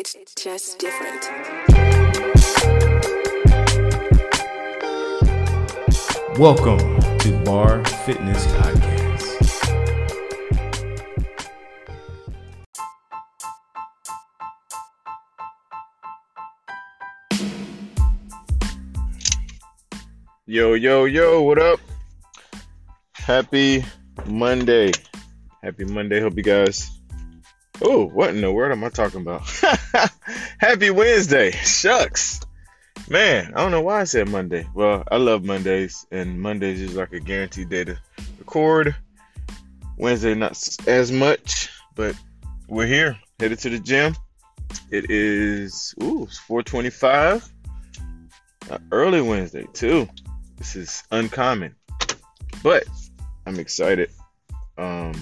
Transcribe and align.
It's 0.00 0.14
just 0.36 0.78
different. 0.78 1.24
Welcome 6.38 7.00
to 7.18 7.42
Bar 7.44 7.84
Fitness 8.06 8.46
Podcast. 8.46 9.26
Yo, 20.46 20.74
yo, 20.74 21.06
yo, 21.06 21.42
what 21.42 21.58
up? 21.58 21.80
Happy 23.14 23.84
Monday. 24.26 24.92
Happy 25.60 25.84
Monday. 25.86 26.20
Hope 26.20 26.36
you 26.36 26.44
guys. 26.44 26.88
Oh, 27.80 28.06
what 28.06 28.30
in 28.30 28.40
the 28.40 28.52
world 28.52 28.70
am 28.70 28.84
I 28.84 28.90
talking 28.90 29.22
about? 29.22 29.42
Happy 30.60 30.90
Wednesday. 30.90 31.52
Shucks. 31.52 32.40
Man, 33.08 33.52
I 33.54 33.60
don't 33.60 33.70
know 33.70 33.80
why 33.80 34.00
I 34.00 34.04
said 34.04 34.28
Monday. 34.28 34.66
Well, 34.74 35.04
I 35.08 35.16
love 35.16 35.44
Mondays, 35.44 36.04
and 36.10 36.40
Mondays 36.40 36.80
is 36.80 36.96
like 36.96 37.12
a 37.12 37.20
guaranteed 37.20 37.68
day 37.68 37.84
to 37.84 37.96
record. 38.40 38.96
Wednesday, 39.96 40.34
not 40.34 40.58
as 40.88 41.12
much, 41.12 41.70
but 41.94 42.16
we're 42.66 42.88
here, 42.88 43.16
headed 43.38 43.60
to 43.60 43.70
the 43.70 43.78
gym. 43.78 44.16
It 44.90 45.12
is, 45.12 45.94
ooh, 46.02 46.24
it's 46.24 46.38
425. 46.38 47.48
Uh, 48.68 48.78
early 48.90 49.20
Wednesday, 49.20 49.66
too. 49.72 50.08
This 50.56 50.74
is 50.74 51.04
uncommon, 51.12 51.76
but 52.64 52.82
I'm 53.46 53.60
excited. 53.60 54.10
Um, 54.76 55.14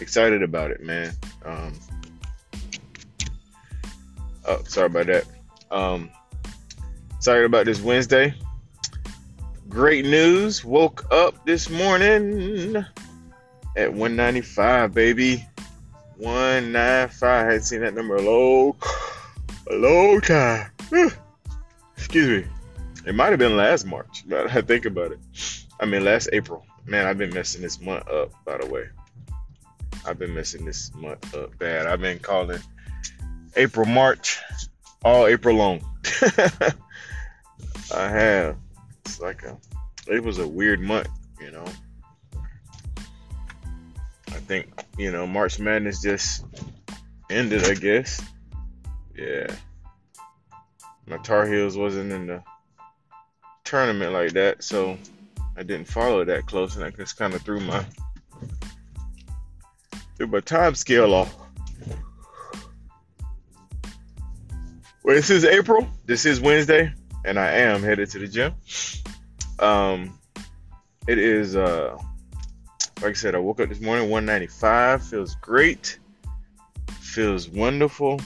excited 0.00 0.44
about 0.44 0.70
it, 0.70 0.80
man. 0.80 1.12
Um, 1.44 1.72
oh, 4.46 4.62
sorry 4.64 4.86
about 4.86 5.06
that. 5.06 5.24
Um, 5.70 6.10
excited 7.16 7.44
about 7.44 7.66
this 7.66 7.80
Wednesday. 7.80 8.34
Great 9.68 10.04
news. 10.04 10.64
Woke 10.64 11.06
up 11.12 11.44
this 11.44 11.68
morning 11.68 12.76
at 13.76 13.92
195, 13.92 14.94
baby. 14.94 15.46
195. 16.16 17.22
I 17.22 17.44
hadn't 17.44 17.62
seen 17.62 17.80
that 17.80 17.94
number 17.94 18.16
a 18.16 18.22
long, 18.22 18.76
a 19.70 19.74
long 19.74 20.20
time. 20.20 20.70
Excuse 21.96 22.44
me. 22.44 22.50
It 23.06 23.14
might 23.14 23.30
have 23.30 23.38
been 23.38 23.56
last 23.56 23.86
March. 23.86 24.24
Now 24.26 24.44
I 24.44 24.60
think 24.62 24.86
about 24.86 25.12
it. 25.12 25.18
I 25.80 25.84
mean, 25.84 26.04
last 26.04 26.28
April. 26.32 26.64
Man, 26.86 27.06
I've 27.06 27.18
been 27.18 27.34
messing 27.34 27.62
this 27.62 27.80
month 27.80 28.08
up, 28.08 28.32
by 28.44 28.58
the 28.58 28.66
way. 28.66 28.84
I've 30.06 30.18
been 30.18 30.34
messing 30.34 30.64
this 30.64 30.92
month 30.94 31.34
up 31.34 31.58
bad. 31.58 31.86
I've 31.86 32.00
been 32.00 32.18
calling 32.18 32.60
April, 33.56 33.86
March, 33.86 34.38
all 35.04 35.26
April 35.26 35.56
long. 35.56 35.84
I 37.94 38.08
have. 38.08 38.56
It's 39.04 39.20
like 39.20 39.42
a, 39.44 39.56
it 40.06 40.22
was 40.22 40.38
a 40.38 40.46
weird 40.46 40.80
month, 40.80 41.08
you 41.40 41.50
know. 41.50 41.64
I 44.28 44.38
think, 44.40 44.68
you 44.98 45.10
know, 45.10 45.26
March 45.26 45.58
Madness 45.58 46.02
just 46.02 46.44
ended, 47.30 47.64
I 47.64 47.74
guess. 47.74 48.22
Yeah. 49.16 49.46
My 51.06 51.16
Tar 51.18 51.46
Heels 51.46 51.76
wasn't 51.76 52.12
in 52.12 52.26
the 52.26 52.42
tournament 53.64 54.12
like 54.12 54.32
that, 54.32 54.62
so 54.62 54.98
I 55.56 55.62
didn't 55.62 55.88
follow 55.88 56.24
that 56.24 56.46
close, 56.46 56.76
and 56.76 56.84
I 56.84 56.90
just 56.90 57.16
kind 57.16 57.32
of 57.32 57.42
threw 57.42 57.60
my 57.60 57.84
threw 60.16 60.26
my 60.26 60.40
time 60.40 60.74
scale 60.74 61.14
off. 61.14 61.34
Well, 65.06 65.14
this 65.14 65.30
is 65.30 65.44
April. 65.44 65.88
This 66.04 66.26
is 66.26 66.40
Wednesday, 66.40 66.92
and 67.24 67.38
I 67.38 67.52
am 67.58 67.80
headed 67.84 68.10
to 68.10 68.18
the 68.18 68.26
gym. 68.26 68.54
Um, 69.60 70.18
it 71.06 71.18
is 71.18 71.54
uh, 71.54 71.96
like 73.00 73.10
I 73.10 73.12
said, 73.12 73.36
I 73.36 73.38
woke 73.38 73.60
up 73.60 73.68
this 73.68 73.80
morning 73.80 74.10
195. 74.10 75.04
Feels 75.04 75.36
great. 75.36 76.00
Feels 76.90 77.48
wonderful. 77.48 78.20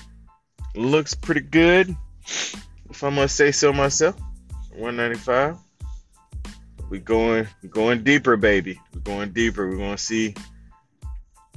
Looks 0.75 1.15
pretty 1.15 1.43
good, 1.43 1.95
if 2.25 3.05
I 3.05 3.11
must 3.11 3.37
say 3.37 3.53
so 3.53 3.75
myself. 3.75 4.19
195. 4.71 5.59
We 6.89 6.99
going 6.99 7.47
we 7.63 7.69
going 7.69 8.05
deeper, 8.05 8.39
baby. 8.39 8.81
We're 8.95 9.01
going 9.01 9.33
deeper. 9.33 9.69
We're 9.69 9.77
gonna 9.77 9.99
see 9.99 10.35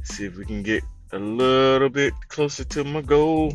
see 0.04 0.26
if 0.26 0.36
we 0.36 0.44
can 0.44 0.64
get 0.64 0.84
a 1.14 1.18
little 1.18 1.88
bit 1.88 2.14
closer 2.28 2.66
to 2.66 2.84
my 2.84 3.00
goal, 3.00 3.54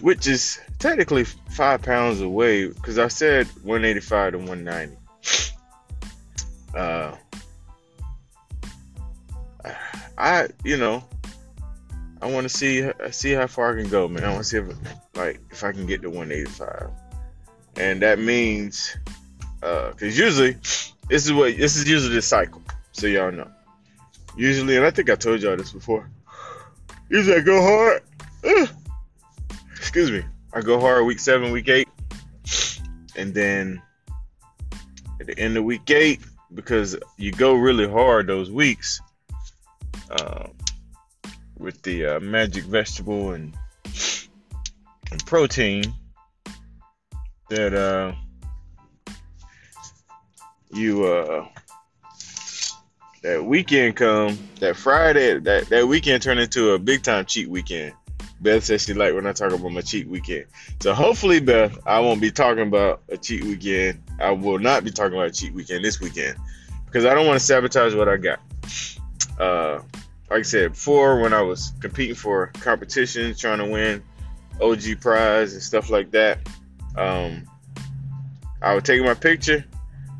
which 0.00 0.26
is 0.26 0.60
technically 0.82 1.22
five 1.22 1.80
pounds 1.80 2.20
away 2.20 2.66
because 2.66 2.98
I 2.98 3.06
said 3.06 3.46
185 3.62 4.32
to 4.32 4.38
190. 4.38 4.96
Uh, 6.76 7.14
I 10.18 10.48
you 10.64 10.76
know 10.76 11.04
I 12.20 12.30
want 12.30 12.44
to 12.44 12.48
see 12.48 12.90
see 13.12 13.32
how 13.32 13.46
far 13.46 13.72
I 13.78 13.80
can 13.80 13.90
go, 13.90 14.08
man. 14.08 14.24
I 14.24 14.30
want 14.30 14.40
to 14.40 14.44
see 14.44 14.58
if 14.58 14.66
like 15.14 15.40
if 15.50 15.62
I 15.62 15.70
can 15.70 15.86
get 15.86 16.02
to 16.02 16.10
185 16.10 16.90
and 17.76 18.02
that 18.02 18.18
means 18.18 18.96
because 19.60 20.02
uh, 20.02 20.06
usually 20.06 20.56
this 21.08 21.26
is 21.26 21.32
what 21.32 21.56
this 21.56 21.76
is 21.76 21.88
usually 21.88 22.16
the 22.16 22.22
cycle. 22.22 22.62
So 22.90 23.06
y'all 23.06 23.30
know. 23.30 23.50
Usually, 24.36 24.76
and 24.76 24.84
I 24.84 24.90
think 24.90 25.10
I 25.10 25.14
told 25.14 25.42
y'all 25.42 25.56
this 25.56 25.72
before. 25.72 26.10
Usually 27.08 27.36
I 27.36 27.40
go 27.40 27.62
hard. 27.62 28.02
Excuse 29.76 30.10
me. 30.10 30.24
I 30.54 30.60
go 30.60 30.78
hard 30.78 31.06
week 31.06 31.18
seven, 31.18 31.50
week 31.50 31.68
eight, 31.68 31.88
and 33.16 33.32
then 33.32 33.80
at 35.20 35.26
the 35.26 35.38
end 35.38 35.56
of 35.56 35.64
week 35.64 35.90
eight, 35.90 36.20
because 36.54 36.96
you 37.16 37.32
go 37.32 37.54
really 37.54 37.88
hard 37.88 38.26
those 38.26 38.50
weeks 38.50 39.00
uh, 40.10 40.48
with 41.58 41.80
the 41.82 42.06
uh, 42.06 42.20
magic 42.20 42.64
vegetable 42.64 43.32
and, 43.32 43.54
and 45.10 45.24
protein 45.26 45.94
that 47.48 47.74
uh 47.74 48.12
you 50.70 51.04
uh 51.04 51.46
that 53.22 53.44
weekend 53.44 53.94
come 53.94 54.38
that 54.58 54.74
Friday 54.74 55.38
that 55.38 55.68
that 55.68 55.86
weekend 55.86 56.22
turn 56.22 56.38
into 56.38 56.70
a 56.70 56.78
big 56.78 57.02
time 57.02 57.26
cheat 57.26 57.48
weekend. 57.48 57.92
Beth 58.42 58.64
says 58.64 58.82
she 58.82 58.94
like 58.94 59.14
when 59.14 59.26
I 59.26 59.32
talk 59.32 59.52
about 59.52 59.70
my 59.70 59.80
cheat 59.80 60.08
weekend. 60.08 60.46
So 60.80 60.92
hopefully, 60.92 61.38
Beth, 61.38 61.78
I 61.86 62.00
won't 62.00 62.20
be 62.20 62.30
talking 62.30 62.66
about 62.66 63.02
a 63.08 63.16
cheat 63.16 63.44
weekend. 63.44 64.02
I 64.20 64.32
will 64.32 64.58
not 64.58 64.82
be 64.82 64.90
talking 64.90 65.14
about 65.14 65.28
a 65.28 65.32
cheat 65.32 65.54
weekend 65.54 65.84
this 65.84 66.00
weekend 66.00 66.36
because 66.86 67.04
I 67.04 67.14
don't 67.14 67.26
want 67.26 67.38
to 67.38 67.44
sabotage 67.44 67.94
what 67.94 68.08
I 68.08 68.16
got. 68.16 68.40
Uh, 69.38 69.80
like 70.28 70.40
I 70.40 70.42
said 70.42 70.72
before, 70.72 71.20
when 71.20 71.32
I 71.32 71.42
was 71.42 71.72
competing 71.80 72.16
for 72.16 72.48
competitions, 72.54 73.38
trying 73.38 73.58
to 73.58 73.66
win 73.66 74.02
OG 74.60 75.00
prize 75.00 75.52
and 75.52 75.62
stuff 75.62 75.88
like 75.88 76.10
that, 76.10 76.38
um, 76.96 77.44
I 78.60 78.74
would 78.74 78.84
take 78.84 79.02
my 79.02 79.14
picture 79.14 79.64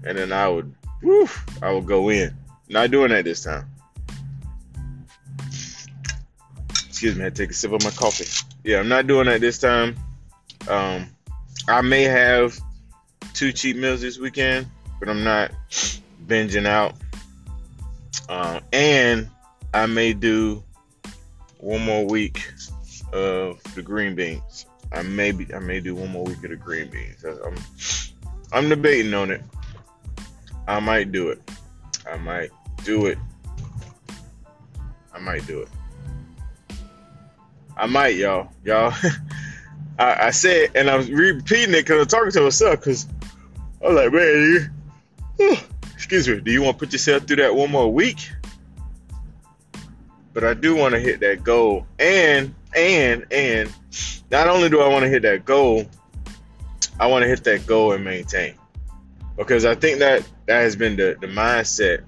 and 0.05 0.17
then 0.17 0.33
I 0.33 0.49
would, 0.49 0.73
I 1.61 1.73
would 1.73 1.87
go 1.87 2.09
in. 2.11 2.37
Not 2.69 2.91
doing 2.91 3.11
that 3.11 3.25
this 3.25 3.43
time. 3.43 3.67
Excuse 7.03 7.19
me, 7.19 7.27
I 7.27 7.31
take 7.31 7.51
a 7.51 7.53
sip 7.53 7.73
of 7.73 7.83
my 7.83 7.91
coffee. 7.91 8.29
Yeah, 8.63 8.79
I'm 8.79 8.87
not 8.87 9.09
doing 9.09 9.27
that 9.27 9.41
this 9.41 9.59
time. 9.59 9.97
Um, 10.69 11.09
I 11.67 11.81
may 11.81 12.05
have 12.05 12.57
two 13.35 13.51
cheat 13.51 13.77
meals 13.77 14.03
this 14.03 14.21
weekend, 14.21 14.69
but 15.01 15.09
I'm 15.09 15.25
not 15.25 15.51
binging 16.29 16.65
out. 16.65 16.95
Uh, 18.29 18.61
and 18.73 19.29
I 19.75 19.87
may 19.87 20.13
do 20.13 20.63
one 21.59 21.85
more 21.85 22.07
week 22.07 22.49
of 23.13 23.61
the 23.75 23.83
green 23.83 24.15
beans. 24.15 24.67
I 24.93 25.03
may 25.03 25.33
be, 25.33 25.53
I 25.53 25.59
may 25.59 25.81
do 25.81 25.97
one 25.97 26.11
more 26.13 26.23
week 26.23 26.45
of 26.45 26.51
the 26.51 26.57
green 26.57 26.89
beans. 26.89 27.25
I'm 27.25 27.57
I'm 28.53 28.69
debating 28.69 29.13
on 29.13 29.33
it. 29.33 29.43
I 30.69 30.79
might 30.79 31.11
do 31.11 31.31
it. 31.31 31.43
I 32.09 32.17
might 32.17 32.53
do 32.85 33.07
it. 33.07 33.19
I 35.13 35.19
might 35.19 35.45
do 35.49 35.63
it. 35.63 35.69
I 37.77 37.87
might, 37.87 38.17
y'all. 38.17 38.49
Y'all. 38.65 38.93
I, 39.99 40.27
I 40.27 40.31
said, 40.31 40.71
and 40.75 40.89
I'm 40.89 41.07
repeating 41.13 41.75
it 41.75 41.87
because 41.87 42.01
I'm 42.01 42.07
talking 42.07 42.33
to 42.33 42.41
myself 42.43 42.81
because 42.81 43.07
I'm 43.85 43.95
like, 43.95 44.13
man, 44.13 44.71
you, 45.39 45.57
excuse 45.95 46.29
me, 46.29 46.41
do 46.41 46.51
you 46.51 46.63
want 46.63 46.79
to 46.79 46.85
put 46.85 46.93
yourself 46.93 47.25
through 47.25 47.37
that 47.37 47.55
one 47.55 47.71
more 47.71 47.93
week? 47.93 48.31
But 50.33 50.45
I 50.45 50.55
do 50.55 50.75
want 50.75 50.95
to 50.95 51.01
hit 51.01 51.21
that 51.21 51.45
goal. 51.45 51.87
And, 51.99 52.55
and, 52.75 53.27
and, 53.31 53.73
not 54.31 54.49
only 54.49 54.71
do 54.71 54.81
I 54.81 54.89
want 54.89 55.03
to 55.03 55.11
hit 55.11 55.23
that 55.23 55.45
goal, 55.45 55.85
I 56.99 57.07
want 57.07 57.23
to 57.23 57.29
hit 57.29 57.45
that 57.45 57.67
goal 57.67 57.93
and 57.93 58.03
maintain. 58.03 58.55
Because 59.37 59.67
I 59.67 59.75
think 59.75 59.99
that 59.99 60.27
that 60.47 60.61
has 60.61 60.75
been 60.75 60.97
the, 60.97 61.17
the 61.21 61.27
mindset 61.27 62.03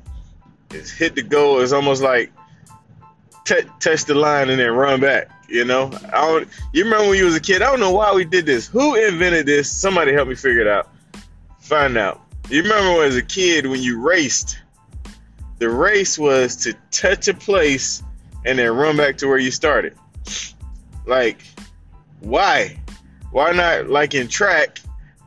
is 0.72 0.90
hit 0.90 1.14
the 1.14 1.22
goal. 1.22 1.60
It's 1.60 1.72
almost 1.72 2.02
like 2.02 2.32
t- 3.44 3.68
touch 3.78 4.06
the 4.06 4.14
line 4.14 4.48
and 4.48 4.58
then 4.58 4.70
run 4.70 5.00
back. 5.00 5.30
You 5.54 5.64
know, 5.64 5.88
I 6.12 6.44
you 6.72 6.82
remember 6.82 7.10
when 7.10 7.16
you 7.16 7.26
was 7.26 7.36
a 7.36 7.40
kid? 7.40 7.62
I 7.62 7.70
don't 7.70 7.78
know 7.78 7.92
why 7.92 8.12
we 8.12 8.24
did 8.24 8.44
this. 8.44 8.66
Who 8.66 8.96
invented 8.96 9.46
this? 9.46 9.70
Somebody 9.70 10.12
help 10.12 10.26
me 10.26 10.34
figure 10.34 10.62
it 10.62 10.66
out. 10.66 10.88
Find 11.60 11.96
out. 11.96 12.20
You 12.50 12.64
remember 12.64 12.98
when 12.98 13.06
as 13.06 13.14
a 13.14 13.22
kid 13.22 13.64
when 13.64 13.80
you 13.80 14.00
raced? 14.00 14.58
The 15.60 15.70
race 15.70 16.18
was 16.18 16.56
to 16.64 16.74
touch 16.90 17.28
a 17.28 17.34
place 17.34 18.02
and 18.44 18.58
then 18.58 18.68
run 18.72 18.96
back 18.96 19.16
to 19.18 19.28
where 19.28 19.38
you 19.38 19.52
started. 19.52 19.96
Like, 21.06 21.38
why? 22.18 22.80
Why 23.30 23.52
not 23.52 23.88
like 23.88 24.14
in 24.14 24.26
track, 24.26 24.80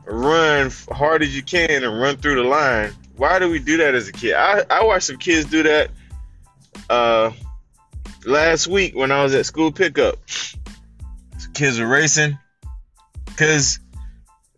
run 0.04 0.70
hard 0.92 1.22
as 1.22 1.34
you 1.34 1.42
can 1.42 1.82
and 1.82 2.02
run 2.02 2.18
through 2.18 2.34
the 2.34 2.46
line? 2.46 2.92
Why 3.16 3.38
do 3.38 3.48
we 3.48 3.60
do 3.60 3.78
that 3.78 3.94
as 3.94 4.08
a 4.08 4.12
kid? 4.12 4.34
I, 4.34 4.62
I 4.68 4.84
watched 4.84 5.06
some 5.06 5.16
kids 5.16 5.48
do 5.48 5.62
that 5.62 5.90
uh, 6.90 7.30
last 8.28 8.66
week 8.66 8.94
when 8.94 9.10
I 9.10 9.22
was 9.22 9.34
at 9.34 9.46
school 9.46 9.72
pickup. 9.72 10.18
Kids 11.54 11.80
were 11.80 11.88
racing. 11.88 12.38
Because 13.24 13.80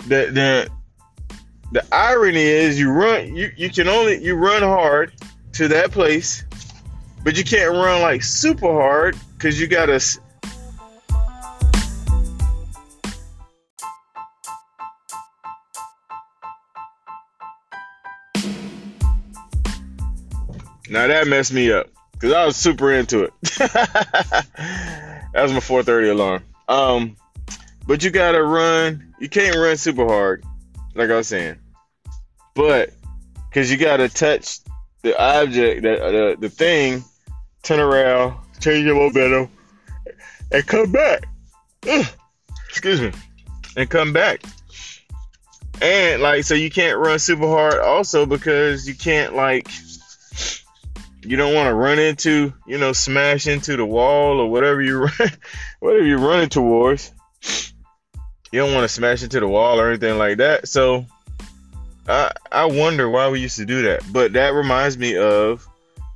the 0.08 0.30
the 0.32 0.70
the 1.72 1.84
irony 1.94 2.42
is 2.42 2.78
you 2.78 2.90
run 2.90 3.36
you, 3.36 3.50
you 3.56 3.70
can 3.70 3.88
only 3.88 4.22
you 4.22 4.34
run 4.34 4.62
hard 4.62 5.12
to 5.52 5.68
that 5.68 5.92
place, 5.92 6.44
but 7.22 7.36
you 7.36 7.44
can't 7.44 7.72
run 7.72 8.02
like 8.02 8.22
super 8.22 8.72
hard 8.72 9.16
because 9.36 9.60
you 9.60 9.66
gotta 9.66 10.00
Now 20.88 21.06
that 21.06 21.28
messed 21.28 21.52
me 21.52 21.70
up 21.70 21.88
because 22.20 22.34
I 22.34 22.44
was 22.44 22.56
super 22.56 22.92
into 22.92 23.22
it. 23.22 23.32
that 23.58 24.46
was 25.34 25.52
my 25.52 25.60
4:30 25.60 26.10
alarm. 26.10 26.42
Um, 26.68 27.16
but 27.86 28.04
you 28.04 28.10
gotta 28.10 28.42
run. 28.42 29.14
You 29.18 29.28
can't 29.28 29.56
run 29.56 29.76
super 29.76 30.06
hard, 30.06 30.44
like 30.94 31.10
I 31.10 31.16
was 31.16 31.28
saying. 31.28 31.56
But 32.54 32.90
because 33.48 33.70
you 33.70 33.78
gotta 33.78 34.08
touch 34.08 34.58
the 35.02 35.18
object, 35.18 35.82
the, 35.82 35.96
the 35.96 36.36
the 36.40 36.50
thing, 36.50 37.04
turn 37.62 37.80
around, 37.80 38.36
change 38.60 38.84
your 38.84 38.96
momentum, 38.96 39.50
and 40.52 40.66
come 40.66 40.92
back. 40.92 41.24
Ugh. 41.88 42.06
Excuse 42.68 43.00
me, 43.00 43.12
and 43.76 43.88
come 43.88 44.12
back. 44.12 44.42
And 45.80 46.20
like, 46.20 46.44
so 46.44 46.52
you 46.54 46.70
can't 46.70 46.98
run 46.98 47.18
super 47.18 47.48
hard 47.48 47.78
also 47.78 48.26
because 48.26 48.86
you 48.86 48.94
can't 48.94 49.34
like 49.34 49.68
you 51.22 51.36
don't 51.36 51.54
want 51.54 51.68
to 51.68 51.74
run 51.74 51.98
into, 51.98 52.52
you 52.66 52.78
know, 52.78 52.92
smash 52.92 53.46
into 53.46 53.76
the 53.76 53.84
wall 53.84 54.40
or 54.40 54.50
whatever 54.50 54.80
you 54.80 54.98
run, 55.18 55.30
whatever 55.80 56.06
you're 56.06 56.18
running 56.18 56.48
towards. 56.48 57.12
You 58.52 58.60
don't 58.60 58.74
want 58.74 58.84
to 58.84 58.88
smash 58.88 59.22
into 59.22 59.38
the 59.38 59.48
wall 59.48 59.78
or 59.78 59.88
anything 59.88 60.18
like 60.18 60.38
that. 60.38 60.68
So 60.68 61.06
I 62.08 62.32
I 62.50 62.64
wonder 62.64 63.08
why 63.08 63.28
we 63.28 63.40
used 63.40 63.56
to 63.58 63.66
do 63.66 63.82
that. 63.82 64.02
But 64.12 64.32
that 64.32 64.54
reminds 64.54 64.98
me 64.98 65.16
of 65.16 65.66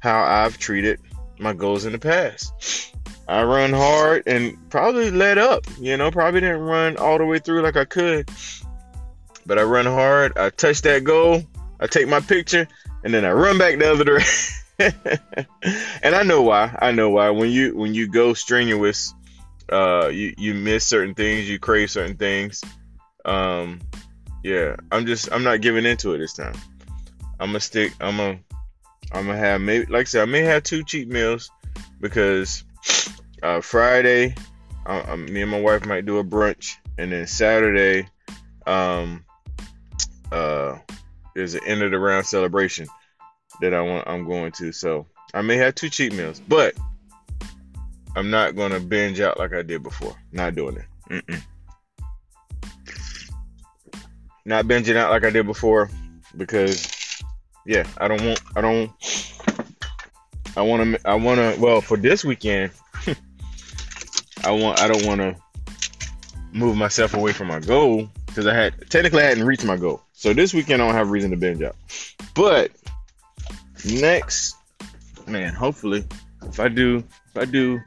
how 0.00 0.22
I've 0.22 0.58
treated 0.58 1.00
my 1.38 1.52
goals 1.52 1.84
in 1.84 1.92
the 1.92 1.98
past. 1.98 2.94
I 3.26 3.42
run 3.42 3.72
hard 3.72 4.24
and 4.26 4.58
probably 4.70 5.10
let 5.10 5.38
up, 5.38 5.64
you 5.80 5.96
know, 5.96 6.10
probably 6.10 6.40
didn't 6.40 6.60
run 6.60 6.96
all 6.96 7.16
the 7.16 7.24
way 7.24 7.38
through 7.38 7.62
like 7.62 7.76
I 7.76 7.84
could. 7.84 8.28
But 9.46 9.58
I 9.58 9.62
run 9.62 9.86
hard, 9.86 10.36
I 10.36 10.50
touch 10.50 10.82
that 10.82 11.04
goal, 11.04 11.42
I 11.80 11.86
take 11.86 12.08
my 12.08 12.20
picture, 12.20 12.66
and 13.02 13.14
then 13.14 13.24
I 13.24 13.32
run 13.32 13.58
back 13.58 13.78
the 13.78 13.90
other 13.90 14.04
direction. 14.04 14.63
and 14.78 16.14
I 16.14 16.22
know 16.24 16.42
why. 16.42 16.76
I 16.80 16.90
know 16.90 17.10
why. 17.10 17.30
When 17.30 17.50
you 17.50 17.76
when 17.76 17.94
you 17.94 18.08
go 18.08 18.34
strenuous, 18.34 19.14
uh, 19.70 20.08
you 20.08 20.34
you 20.36 20.54
miss 20.54 20.84
certain 20.84 21.14
things, 21.14 21.48
you 21.48 21.58
crave 21.58 21.90
certain 21.90 22.16
things. 22.16 22.62
Um, 23.24 23.80
yeah, 24.42 24.76
I'm 24.90 25.06
just 25.06 25.30
I'm 25.32 25.44
not 25.44 25.60
giving 25.60 25.86
into 25.86 26.12
it 26.14 26.18
this 26.18 26.34
time. 26.34 26.54
I'm 27.38 27.50
gonna 27.50 27.60
stick. 27.60 27.92
I'm 28.00 28.16
gonna 28.16 28.40
I'm 29.12 29.26
gonna 29.26 29.38
have 29.38 29.60
maybe 29.60 29.86
like 29.86 30.02
I 30.02 30.04
said 30.04 30.22
I 30.22 30.30
may 30.30 30.42
have 30.42 30.64
two 30.64 30.82
cheat 30.82 31.08
meals 31.08 31.50
because 32.00 32.64
uh, 33.42 33.60
Friday, 33.60 34.34
uh, 34.86 35.16
me 35.16 35.42
and 35.42 35.50
my 35.50 35.60
wife 35.60 35.86
might 35.86 36.04
do 36.04 36.18
a 36.18 36.24
brunch, 36.24 36.72
and 36.98 37.12
then 37.12 37.26
Saturday, 37.26 38.08
um, 38.66 39.24
uh, 40.32 40.78
there's 41.34 41.54
an 41.54 41.60
end 41.64 41.82
of 41.82 41.92
the 41.92 41.98
round 41.98 42.26
celebration 42.26 42.88
that 43.60 43.74
I 43.74 43.80
want 43.80 44.06
I'm 44.08 44.24
going 44.24 44.52
to. 44.52 44.72
So 44.72 45.06
I 45.32 45.42
may 45.42 45.56
have 45.56 45.74
two 45.74 45.88
cheat 45.88 46.12
meals, 46.12 46.40
but 46.40 46.74
I'm 48.16 48.30
not 48.30 48.56
gonna 48.56 48.80
binge 48.80 49.20
out 49.20 49.38
like 49.38 49.52
I 49.52 49.62
did 49.62 49.82
before. 49.82 50.14
Not 50.32 50.54
doing 50.54 50.76
it. 50.76 50.84
Mm-mm. 51.10 51.42
Not 54.44 54.66
binging 54.66 54.96
out 54.96 55.10
like 55.10 55.24
I 55.24 55.30
did 55.30 55.46
before 55.46 55.90
because 56.36 57.22
yeah, 57.66 57.86
I 57.98 58.08
don't 58.08 58.22
want 58.22 58.40
I 58.56 58.60
don't 58.60 58.90
I 60.56 60.62
want 60.62 60.82
to 60.82 61.08
I 61.08 61.14
want 61.14 61.38
to 61.38 61.60
well 61.60 61.80
for 61.80 61.96
this 61.96 62.24
weekend 62.24 62.70
I 64.44 64.50
want 64.50 64.80
I 64.80 64.88
don't 64.88 65.06
want 65.06 65.20
to 65.20 65.36
move 66.52 66.76
myself 66.76 67.14
away 67.14 67.32
from 67.32 67.48
my 67.48 67.58
goal 67.58 68.08
because 68.26 68.46
I 68.46 68.54
had 68.54 68.90
technically 68.90 69.22
I 69.22 69.26
hadn't 69.26 69.44
reached 69.44 69.64
my 69.64 69.76
goal. 69.76 70.02
So 70.12 70.32
this 70.32 70.52
weekend 70.52 70.82
I 70.82 70.86
don't 70.86 70.94
have 70.94 71.10
reason 71.10 71.30
to 71.30 71.36
binge 71.36 71.62
out. 71.62 71.76
But 72.34 72.70
next, 73.84 74.56
man, 75.26 75.54
hopefully, 75.54 76.04
if 76.42 76.60
I 76.60 76.68
do, 76.68 77.04
if 77.34 77.36
I 77.36 77.44
do 77.44 77.80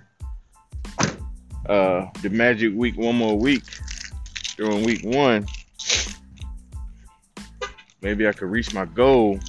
uh, 1.68 2.08
the 2.22 2.30
Magic 2.30 2.74
Week 2.76 2.98
one 2.98 3.16
more 3.16 3.38
week 3.38 3.64
during 4.58 4.84
week 4.84 5.04
one, 5.04 5.46
maybe 8.02 8.28
I 8.28 8.32
could 8.32 8.50
reach 8.50 8.74
my 8.74 8.86
goal. 8.86 9.40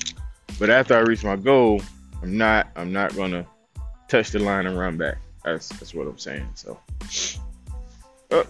But 0.59 0.71
after 0.71 0.97
I 0.97 1.01
reach 1.01 1.23
my 1.23 1.37
goal, 1.37 1.81
I'm 2.23 2.37
not, 2.37 2.69
I'm 2.77 2.93
not 2.93 3.15
gonna 3.15 3.47
touch 4.09 4.31
the 4.31 4.39
line 4.39 4.67
and 4.67 4.79
run 4.79 4.97
back. 4.97 5.19
That's 5.45 5.69
that's 5.69 5.95
what 5.95 6.07
I'm 6.07 6.19
saying. 6.19 6.49
So, 6.55 6.81
uh, 8.31 8.45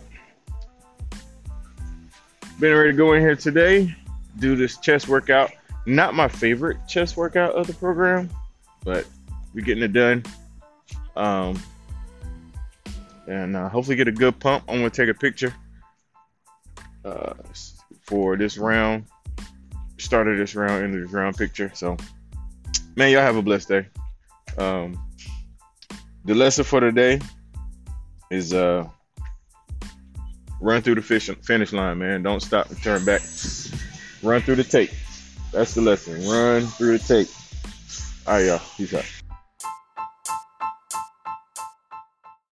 been 2.59 2.77
ready 2.77 2.93
to 2.93 2.97
go 2.97 3.13
in 3.13 3.21
here 3.21 3.37
today, 3.37 3.95
do 4.39 4.57
this 4.57 4.79
chest 4.79 5.09
workout. 5.09 5.53
Not 5.89 6.13
my 6.13 6.29
favorite 6.29 6.77
chest 6.87 7.17
workout 7.17 7.53
of 7.55 7.67
the 7.67 7.73
program, 7.73 8.29
but 8.85 9.07
we're 9.55 9.65
getting 9.65 9.83
it 9.83 9.95
done. 9.95 10.23
Um, 11.17 11.59
and 13.27 13.57
uh, 13.57 13.71
hopefully 13.71 13.97
get 13.97 14.07
a 14.07 14.13
good 14.13 14.39
pump. 14.39 14.65
I'm 14.69 14.77
gonna 14.77 14.91
take 14.91 15.09
a 15.09 15.15
picture 15.15 15.55
uh, 17.07 17.33
for 18.03 18.37
this 18.37 18.59
round. 18.59 19.07
Started 19.97 20.39
this 20.39 20.55
round, 20.55 20.85
into 20.85 21.01
this 21.01 21.11
round 21.11 21.39
picture. 21.39 21.73
So, 21.75 21.97
man, 22.95 23.11
y'all 23.11 23.23
have 23.23 23.37
a 23.37 23.43
blessed 23.43 23.69
day. 23.69 23.87
Um, 24.59 25.03
the 26.27 26.35
lesson 26.35 26.65
for 26.65 26.81
today 26.81 27.19
is 28.31 28.53
uh, 28.53 28.87
run 30.61 30.83
through 30.83 30.97
the 30.97 31.37
finish 31.43 31.73
line, 31.73 31.97
man. 31.97 32.23
Don't 32.23 32.41
stop 32.41 32.69
and 32.69 32.83
turn 32.83 33.07
back. 33.07 33.23
Run 34.23 34.43
through 34.43 34.57
the 34.57 34.65
tape. 34.65 34.91
That's 35.53 35.75
the 35.75 35.81
lesson. 35.81 36.29
Run 36.29 36.67
through 36.67 36.99
the 36.99 37.05
tape. 37.05 37.29
All 38.27 38.35
right, 38.35 38.47
y'all. 38.47 38.61
Peace 38.77 38.95
out. 38.95 39.18